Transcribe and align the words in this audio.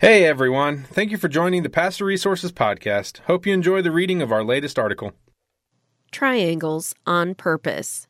Hey 0.00 0.24
everyone, 0.24 0.84
thank 0.84 1.10
you 1.10 1.18
for 1.18 1.28
joining 1.28 1.62
the 1.62 1.68
Pastor 1.68 2.06
Resources 2.06 2.52
Podcast. 2.52 3.18
Hope 3.26 3.44
you 3.44 3.52
enjoy 3.52 3.82
the 3.82 3.90
reading 3.90 4.22
of 4.22 4.32
our 4.32 4.42
latest 4.42 4.78
article. 4.78 5.12
Triangles 6.10 6.94
on 7.06 7.34
purpose. 7.34 8.06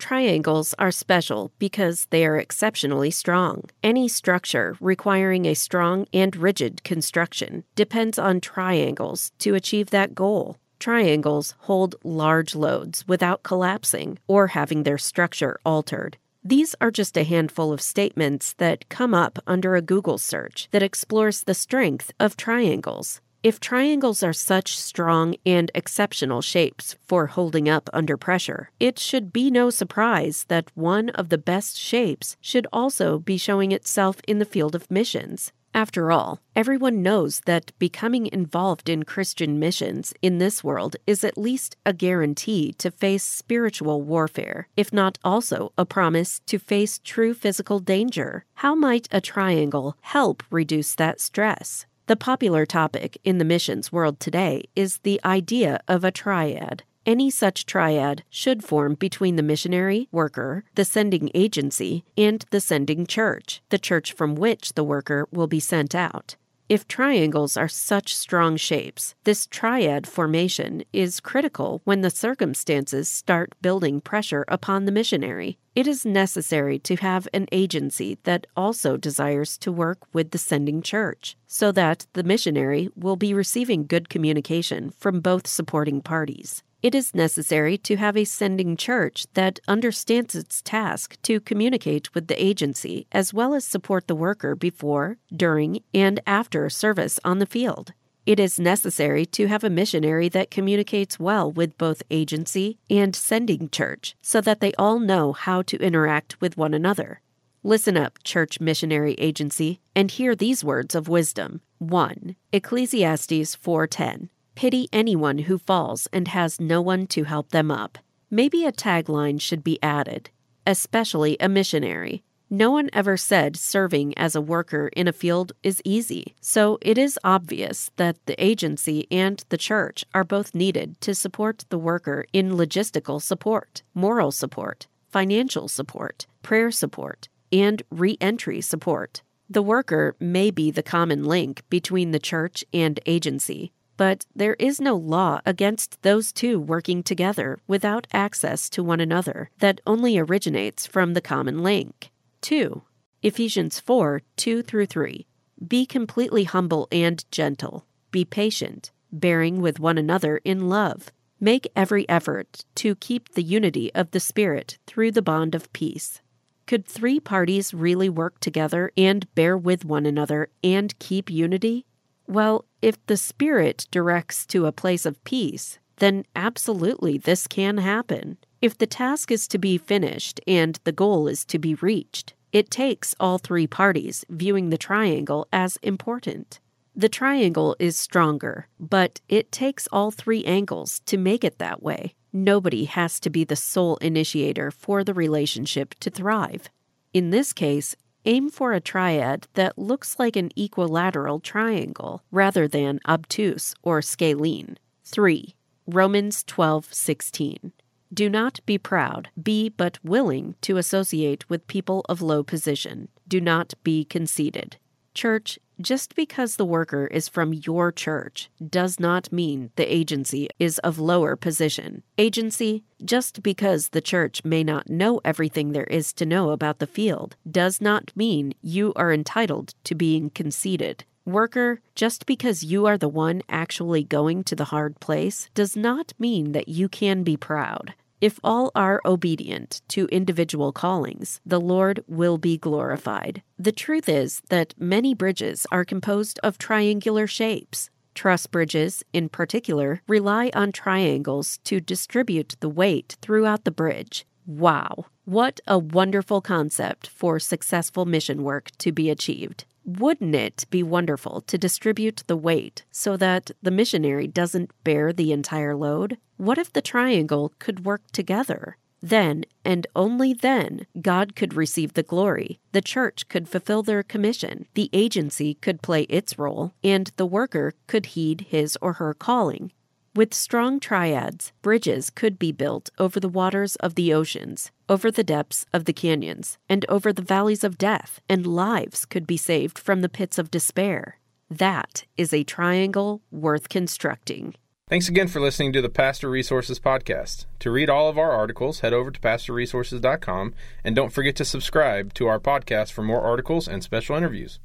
Triangles 0.00 0.74
are 0.76 0.90
special 0.90 1.52
because 1.60 2.08
they 2.10 2.26
are 2.26 2.36
exceptionally 2.36 3.12
strong. 3.12 3.62
Any 3.80 4.08
structure 4.08 4.76
requiring 4.80 5.46
a 5.46 5.54
strong 5.54 6.08
and 6.12 6.34
rigid 6.34 6.82
construction 6.82 7.62
depends 7.76 8.18
on 8.18 8.40
triangles 8.40 9.30
to 9.38 9.54
achieve 9.54 9.90
that 9.90 10.16
goal. 10.16 10.56
Triangles 10.80 11.54
hold 11.60 11.94
large 12.02 12.56
loads 12.56 13.06
without 13.06 13.44
collapsing 13.44 14.18
or 14.26 14.48
having 14.48 14.82
their 14.82 14.98
structure 14.98 15.60
altered. 15.64 16.16
These 16.42 16.74
are 16.80 16.90
just 16.90 17.18
a 17.18 17.24
handful 17.24 17.70
of 17.70 17.82
statements 17.82 18.54
that 18.54 18.88
come 18.88 19.12
up 19.12 19.38
under 19.46 19.76
a 19.76 19.82
Google 19.82 20.16
search 20.16 20.68
that 20.70 20.82
explores 20.82 21.44
the 21.44 21.52
strength 21.52 22.12
of 22.18 22.34
triangles. 22.34 23.20
If 23.42 23.60
triangles 23.60 24.22
are 24.22 24.32
such 24.32 24.78
strong 24.78 25.36
and 25.44 25.70
exceptional 25.74 26.40
shapes 26.40 26.96
for 27.06 27.26
holding 27.26 27.68
up 27.68 27.90
under 27.92 28.16
pressure, 28.16 28.70
it 28.80 28.98
should 28.98 29.34
be 29.34 29.50
no 29.50 29.68
surprise 29.68 30.44
that 30.48 30.70
one 30.74 31.10
of 31.10 31.28
the 31.28 31.38
best 31.38 31.78
shapes 31.78 32.36
should 32.40 32.66
also 32.72 33.18
be 33.18 33.36
showing 33.36 33.72
itself 33.72 34.16
in 34.26 34.38
the 34.38 34.44
field 34.46 34.74
of 34.74 34.90
missions. 34.90 35.52
After 35.72 36.10
all, 36.10 36.40
everyone 36.56 37.00
knows 37.00 37.40
that 37.46 37.72
becoming 37.78 38.26
involved 38.26 38.88
in 38.88 39.04
Christian 39.04 39.58
missions 39.58 40.12
in 40.20 40.38
this 40.38 40.64
world 40.64 40.96
is 41.06 41.22
at 41.22 41.38
least 41.38 41.76
a 41.86 41.92
guarantee 41.92 42.72
to 42.78 42.90
face 42.90 43.22
spiritual 43.22 44.02
warfare, 44.02 44.68
if 44.76 44.92
not 44.92 45.18
also 45.22 45.72
a 45.78 45.86
promise 45.86 46.40
to 46.46 46.58
face 46.58 46.98
true 47.04 47.34
physical 47.34 47.78
danger. 47.78 48.44
How 48.54 48.74
might 48.74 49.06
a 49.12 49.20
triangle 49.20 49.96
help 50.00 50.42
reduce 50.50 50.96
that 50.96 51.20
stress? 51.20 51.86
The 52.06 52.16
popular 52.16 52.66
topic 52.66 53.18
in 53.22 53.38
the 53.38 53.44
missions 53.44 53.92
world 53.92 54.18
today 54.18 54.64
is 54.74 54.98
the 54.98 55.20
idea 55.24 55.80
of 55.86 56.02
a 56.02 56.10
triad. 56.10 56.82
Any 57.06 57.30
such 57.30 57.64
triad 57.64 58.24
should 58.28 58.62
form 58.62 58.94
between 58.94 59.36
the 59.36 59.42
missionary 59.42 60.08
worker, 60.12 60.64
the 60.74 60.84
sending 60.84 61.30
agency, 61.34 62.04
and 62.16 62.44
the 62.50 62.60
sending 62.60 63.06
church, 63.06 63.62
the 63.70 63.78
church 63.78 64.12
from 64.12 64.34
which 64.34 64.74
the 64.74 64.84
worker 64.84 65.26
will 65.32 65.46
be 65.46 65.60
sent 65.60 65.94
out. 65.94 66.36
If 66.68 66.86
triangles 66.86 67.56
are 67.56 67.68
such 67.68 68.14
strong 68.14 68.56
shapes, 68.56 69.16
this 69.24 69.46
triad 69.46 70.06
formation 70.06 70.84
is 70.92 71.18
critical 71.18 71.80
when 71.82 72.02
the 72.02 72.10
circumstances 72.10 73.08
start 73.08 73.54
building 73.60 74.00
pressure 74.00 74.44
upon 74.46 74.84
the 74.84 74.92
missionary. 74.92 75.58
It 75.74 75.88
is 75.88 76.06
necessary 76.06 76.78
to 76.80 76.94
have 76.96 77.26
an 77.32 77.48
agency 77.50 78.18
that 78.22 78.46
also 78.56 78.96
desires 78.96 79.58
to 79.58 79.72
work 79.72 79.98
with 80.12 80.30
the 80.30 80.38
sending 80.38 80.80
church, 80.80 81.36
so 81.46 81.72
that 81.72 82.06
the 82.12 82.22
missionary 82.22 82.90
will 82.94 83.16
be 83.16 83.34
receiving 83.34 83.86
good 83.86 84.08
communication 84.08 84.92
from 84.96 85.20
both 85.20 85.48
supporting 85.48 86.02
parties 86.02 86.62
it 86.82 86.94
is 86.94 87.14
necessary 87.14 87.76
to 87.76 87.96
have 87.96 88.16
a 88.16 88.24
sending 88.24 88.76
church 88.76 89.26
that 89.34 89.60
understands 89.68 90.34
its 90.34 90.62
task 90.62 91.16
to 91.22 91.40
communicate 91.40 92.14
with 92.14 92.26
the 92.28 92.42
agency 92.42 93.06
as 93.12 93.34
well 93.34 93.54
as 93.54 93.64
support 93.64 94.06
the 94.06 94.14
worker 94.14 94.54
before, 94.54 95.18
during, 95.34 95.80
and 95.92 96.20
after 96.26 96.70
service 96.70 97.18
on 97.24 97.38
the 97.38 97.46
field. 97.46 97.92
It 98.26 98.38
is 98.38 98.60
necessary 98.60 99.26
to 99.26 99.48
have 99.48 99.64
a 99.64 99.70
missionary 99.70 100.28
that 100.30 100.50
communicates 100.50 101.18
well 101.18 101.50
with 101.50 101.76
both 101.78 102.02
agency 102.10 102.78
and 102.88 103.16
sending 103.16 103.68
church 103.70 104.14
so 104.22 104.40
that 104.40 104.60
they 104.60 104.72
all 104.74 104.98
know 104.98 105.32
how 105.32 105.62
to 105.62 105.76
interact 105.78 106.40
with 106.40 106.56
one 106.56 106.74
another. 106.74 107.20
Listen 107.62 107.96
up, 107.96 108.22
church 108.24 108.60
missionary 108.60 109.14
agency, 109.14 109.80
and 109.94 110.10
hear 110.10 110.34
these 110.34 110.64
words 110.64 110.94
of 110.94 111.08
wisdom. 111.08 111.60
1. 111.78 112.36
Ecclesiastes 112.52 113.54
4:10 113.56 114.28
Pity 114.60 114.90
anyone 114.92 115.38
who 115.38 115.56
falls 115.56 116.06
and 116.12 116.28
has 116.28 116.60
no 116.60 116.82
one 116.82 117.06
to 117.06 117.24
help 117.24 117.48
them 117.48 117.70
up. 117.70 117.96
Maybe 118.30 118.66
a 118.66 118.72
tagline 118.72 119.40
should 119.40 119.64
be 119.64 119.82
added, 119.82 120.28
especially 120.66 121.38
a 121.40 121.48
missionary. 121.48 122.24
No 122.50 122.70
one 122.70 122.90
ever 122.92 123.16
said 123.16 123.56
serving 123.56 124.12
as 124.18 124.34
a 124.34 124.40
worker 124.42 124.88
in 124.88 125.08
a 125.08 125.14
field 125.14 125.52
is 125.62 125.80
easy, 125.82 126.34
so 126.42 126.76
it 126.82 126.98
is 126.98 127.18
obvious 127.24 127.90
that 127.96 128.18
the 128.26 128.36
agency 128.36 129.06
and 129.10 129.42
the 129.48 129.56
church 129.56 130.04
are 130.12 130.24
both 130.24 130.54
needed 130.54 131.00
to 131.00 131.14
support 131.14 131.64
the 131.70 131.78
worker 131.78 132.26
in 132.34 132.50
logistical 132.50 133.22
support, 133.22 133.82
moral 133.94 134.30
support, 134.30 134.86
financial 135.08 135.68
support, 135.68 136.26
prayer 136.42 136.70
support, 136.70 137.30
and 137.50 137.82
re 137.90 138.18
entry 138.20 138.60
support. 138.60 139.22
The 139.48 139.62
worker 139.62 140.16
may 140.20 140.50
be 140.50 140.70
the 140.70 140.82
common 140.82 141.24
link 141.24 141.62
between 141.70 142.10
the 142.10 142.18
church 142.18 142.62
and 142.74 143.00
agency, 143.06 143.72
but 144.00 144.24
there 144.34 144.56
is 144.58 144.80
no 144.80 144.96
law 144.96 145.42
against 145.44 146.00
those 146.00 146.32
two 146.32 146.58
working 146.58 147.02
together 147.02 147.58
without 147.66 148.06
access 148.14 148.70
to 148.70 148.82
one 148.82 148.98
another 148.98 149.50
that 149.58 149.82
only 149.86 150.16
originates 150.16 150.86
from 150.86 151.12
the 151.12 151.20
common 151.20 151.62
link. 151.62 152.10
2. 152.40 152.80
Ephesians 153.22 153.78
4 153.78 154.22
2 154.38 154.62
through 154.62 154.86
3. 154.86 155.26
Be 155.68 155.84
completely 155.84 156.44
humble 156.44 156.88
and 156.90 157.30
gentle. 157.30 157.84
Be 158.10 158.24
patient, 158.24 158.90
bearing 159.12 159.60
with 159.60 159.78
one 159.78 159.98
another 159.98 160.38
in 160.46 160.70
love. 160.70 161.12
Make 161.38 161.70
every 161.76 162.08
effort 162.08 162.64
to 162.76 162.94
keep 162.94 163.34
the 163.34 163.42
unity 163.42 163.94
of 163.94 164.12
the 164.12 164.20
Spirit 164.20 164.78
through 164.86 165.12
the 165.12 165.20
bond 165.20 165.54
of 165.54 165.70
peace. 165.74 166.22
Could 166.66 166.86
three 166.86 167.20
parties 167.20 167.74
really 167.74 168.08
work 168.08 168.40
together 168.40 168.92
and 168.96 169.28
bear 169.34 169.58
with 169.58 169.84
one 169.84 170.06
another 170.06 170.48
and 170.64 170.98
keep 170.98 171.28
unity? 171.28 171.84
Well, 172.30 172.64
if 172.80 173.04
the 173.06 173.16
Spirit 173.16 173.88
directs 173.90 174.46
to 174.46 174.66
a 174.66 174.72
place 174.72 175.04
of 175.04 175.22
peace, 175.24 175.80
then 175.96 176.24
absolutely 176.36 177.18
this 177.18 177.48
can 177.48 177.78
happen. 177.78 178.38
If 178.62 178.78
the 178.78 178.86
task 178.86 179.32
is 179.32 179.48
to 179.48 179.58
be 179.58 179.76
finished 179.76 180.40
and 180.46 180.78
the 180.84 180.92
goal 180.92 181.26
is 181.26 181.44
to 181.46 181.58
be 181.58 181.74
reached, 181.74 182.34
it 182.52 182.70
takes 182.70 183.16
all 183.18 183.38
three 183.38 183.66
parties 183.66 184.24
viewing 184.30 184.70
the 184.70 184.78
triangle 184.78 185.48
as 185.52 185.76
important. 185.82 186.60
The 186.94 187.08
triangle 187.08 187.74
is 187.80 187.96
stronger, 187.96 188.68
but 188.78 189.20
it 189.28 189.50
takes 189.50 189.88
all 189.90 190.12
three 190.12 190.44
angles 190.44 191.00
to 191.06 191.18
make 191.18 191.42
it 191.42 191.58
that 191.58 191.82
way. 191.82 192.14
Nobody 192.32 192.84
has 192.84 193.18
to 193.20 193.30
be 193.30 193.42
the 193.42 193.56
sole 193.56 193.96
initiator 193.96 194.70
for 194.70 195.02
the 195.02 195.14
relationship 195.14 195.96
to 195.98 196.10
thrive. 196.10 196.70
In 197.12 197.30
this 197.30 197.52
case, 197.52 197.96
Aim 198.26 198.50
for 198.50 198.72
a 198.72 198.80
triad 198.80 199.48
that 199.54 199.78
looks 199.78 200.18
like 200.18 200.36
an 200.36 200.50
equilateral 200.54 201.40
triangle 201.40 202.22
rather 202.30 202.68
than 202.68 203.00
obtuse 203.08 203.74
or 203.82 204.02
scalene. 204.02 204.76
3. 205.04 205.54
Romans 205.86 206.44
12:16. 206.44 207.72
Do 208.12 208.28
not 208.28 208.60
be 208.66 208.76
proud, 208.76 209.30
be 209.42 209.70
but 209.70 209.98
willing 210.04 210.54
to 210.60 210.76
associate 210.76 211.48
with 211.48 211.66
people 211.66 212.04
of 212.08 212.20
low 212.20 212.42
position. 212.42 213.08
Do 213.26 213.40
not 213.40 213.72
be 213.82 214.04
conceited. 214.04 214.76
Church, 215.14 215.58
just 215.80 216.14
because 216.14 216.56
the 216.56 216.64
worker 216.64 217.06
is 217.06 217.28
from 217.28 217.54
your 217.54 217.90
church 217.90 218.50
does 218.68 219.00
not 219.00 219.32
mean 219.32 219.70
the 219.76 219.94
agency 219.94 220.48
is 220.58 220.78
of 220.80 220.98
lower 220.98 221.36
position. 221.36 222.02
Agency, 222.18 222.84
just 223.04 223.42
because 223.42 223.88
the 223.88 224.00
church 224.00 224.44
may 224.44 224.62
not 224.62 224.90
know 224.90 225.20
everything 225.24 225.72
there 225.72 225.84
is 225.84 226.12
to 226.12 226.26
know 226.26 226.50
about 226.50 226.78
the 226.78 226.86
field, 226.86 227.36
does 227.50 227.80
not 227.80 228.12
mean 228.14 228.54
you 228.60 228.92
are 228.96 229.12
entitled 229.12 229.74
to 229.84 229.94
being 229.94 230.30
conceited. 230.30 231.04
Worker, 231.24 231.80
just 231.94 232.26
because 232.26 232.64
you 232.64 232.86
are 232.86 232.98
the 232.98 233.08
one 233.08 233.42
actually 233.48 234.02
going 234.02 234.42
to 234.44 234.56
the 234.56 234.64
hard 234.64 234.98
place 235.00 235.48
does 235.54 235.76
not 235.76 236.12
mean 236.18 236.52
that 236.52 236.68
you 236.68 236.88
can 236.88 237.22
be 237.22 237.36
proud. 237.36 237.94
If 238.20 238.38
all 238.44 238.70
are 238.74 239.00
obedient 239.06 239.80
to 239.88 240.04
individual 240.12 240.72
callings, 240.72 241.40
the 241.46 241.60
Lord 241.60 242.04
will 242.06 242.36
be 242.36 242.58
glorified. 242.58 243.42
The 243.58 243.72
truth 243.72 244.10
is 244.10 244.42
that 244.50 244.74
many 244.78 245.14
bridges 245.14 245.66
are 245.72 245.86
composed 245.86 246.38
of 246.42 246.58
triangular 246.58 247.26
shapes. 247.26 247.88
Truss 248.14 248.46
bridges, 248.46 249.02
in 249.14 249.30
particular, 249.30 250.02
rely 250.06 250.50
on 250.54 250.70
triangles 250.70 251.58
to 251.64 251.80
distribute 251.80 252.56
the 252.60 252.68
weight 252.68 253.16
throughout 253.22 253.64
the 253.64 253.70
bridge. 253.70 254.26
Wow, 254.46 255.06
what 255.24 255.60
a 255.66 255.78
wonderful 255.78 256.42
concept 256.42 257.06
for 257.06 257.38
successful 257.38 258.04
mission 258.04 258.42
work 258.42 258.70
to 258.78 258.92
be 258.92 259.08
achieved. 259.08 259.64
Wouldn't 259.84 260.34
it 260.34 260.66
be 260.70 260.82
wonderful 260.82 261.40
to 261.42 261.58
distribute 261.58 262.22
the 262.26 262.36
weight 262.36 262.84
so 262.90 263.16
that 263.16 263.50
the 263.62 263.70
missionary 263.70 264.26
doesn't 264.26 264.70
bear 264.84 265.12
the 265.12 265.32
entire 265.32 265.74
load? 265.74 266.18
What 266.36 266.58
if 266.58 266.72
the 266.72 266.82
triangle 266.82 267.52
could 267.58 267.84
work 267.84 268.02
together? 268.12 268.76
Then, 269.02 269.44
and 269.64 269.86
only 269.96 270.34
then, 270.34 270.86
God 271.00 271.34
could 271.34 271.54
receive 271.54 271.94
the 271.94 272.02
glory, 272.02 272.60
the 272.72 272.82
church 272.82 273.28
could 273.28 273.48
fulfill 273.48 273.82
their 273.82 274.02
commission, 274.02 274.66
the 274.74 274.90
agency 274.92 275.54
could 275.54 275.80
play 275.80 276.02
its 276.02 276.38
role, 276.38 276.74
and 276.84 277.10
the 277.16 277.26
worker 277.26 277.72
could 277.86 278.06
heed 278.06 278.46
his 278.50 278.76
or 278.82 278.94
her 278.94 279.14
calling. 279.14 279.72
With 280.20 280.34
strong 280.34 280.80
triads, 280.80 281.50
bridges 281.62 282.10
could 282.10 282.38
be 282.38 282.52
built 282.52 282.90
over 282.98 283.18
the 283.18 283.26
waters 283.26 283.76
of 283.76 283.94
the 283.94 284.12
oceans, 284.12 284.70
over 284.86 285.10
the 285.10 285.24
depths 285.24 285.64
of 285.72 285.86
the 285.86 285.94
canyons, 285.94 286.58
and 286.68 286.84
over 286.90 287.10
the 287.10 287.22
valleys 287.22 287.64
of 287.64 287.78
death, 287.78 288.20
and 288.28 288.46
lives 288.46 289.06
could 289.06 289.26
be 289.26 289.38
saved 289.38 289.78
from 289.78 290.02
the 290.02 290.10
pits 290.10 290.36
of 290.36 290.50
despair. 290.50 291.18
That 291.48 292.04
is 292.18 292.34
a 292.34 292.44
triangle 292.44 293.22
worth 293.30 293.70
constructing. 293.70 294.56
Thanks 294.90 295.08
again 295.08 295.28
for 295.28 295.40
listening 295.40 295.72
to 295.72 295.80
the 295.80 295.88
Pastor 295.88 296.28
Resources 296.28 296.78
Podcast. 296.78 297.46
To 297.60 297.70
read 297.70 297.88
all 297.88 298.10
of 298.10 298.18
our 298.18 298.32
articles, 298.32 298.80
head 298.80 298.92
over 298.92 299.10
to 299.10 299.20
pastorresources.com 299.20 300.52
and 300.84 300.94
don't 300.94 301.14
forget 301.14 301.36
to 301.36 301.46
subscribe 301.46 302.12
to 302.12 302.26
our 302.26 302.38
podcast 302.38 302.92
for 302.92 303.02
more 303.02 303.22
articles 303.22 303.66
and 303.66 303.82
special 303.82 304.16
interviews. 304.16 304.60